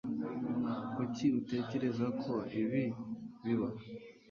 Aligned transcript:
Kuki 0.95 1.25
utekereza 1.39 2.05
ko 2.21 2.33
ibi 2.61 2.83
bibaho? 3.45 3.79